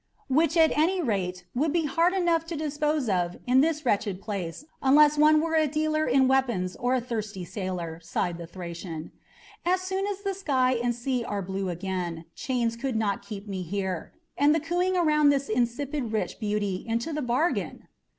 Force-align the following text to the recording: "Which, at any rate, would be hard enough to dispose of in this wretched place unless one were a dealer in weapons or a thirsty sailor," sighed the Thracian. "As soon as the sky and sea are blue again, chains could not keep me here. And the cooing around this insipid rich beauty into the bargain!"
"Which, 0.29 0.57
at 0.57 0.75
any 0.75 0.99
rate, 0.99 1.45
would 1.53 1.71
be 1.71 1.85
hard 1.85 2.13
enough 2.15 2.43
to 2.47 2.55
dispose 2.55 3.07
of 3.07 3.37
in 3.45 3.61
this 3.61 3.85
wretched 3.85 4.19
place 4.19 4.65
unless 4.81 5.15
one 5.15 5.39
were 5.39 5.53
a 5.53 5.67
dealer 5.67 6.07
in 6.07 6.27
weapons 6.27 6.75
or 6.75 6.95
a 6.95 6.99
thirsty 6.99 7.45
sailor," 7.45 7.99
sighed 8.01 8.39
the 8.39 8.47
Thracian. 8.47 9.11
"As 9.63 9.81
soon 9.81 10.07
as 10.07 10.21
the 10.23 10.33
sky 10.33 10.71
and 10.73 10.95
sea 10.95 11.23
are 11.23 11.43
blue 11.43 11.69
again, 11.69 12.25
chains 12.33 12.75
could 12.75 12.95
not 12.95 13.21
keep 13.21 13.47
me 13.47 13.61
here. 13.61 14.11
And 14.35 14.55
the 14.55 14.59
cooing 14.59 14.97
around 14.97 15.29
this 15.29 15.47
insipid 15.49 16.11
rich 16.11 16.39
beauty 16.39 16.83
into 16.87 17.13
the 17.13 17.21
bargain!" 17.21 17.87